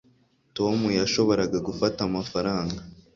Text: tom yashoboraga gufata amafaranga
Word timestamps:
tom 0.57 0.77
yashoboraga 0.99 1.57
gufata 1.67 1.99
amafaranga 2.09 2.79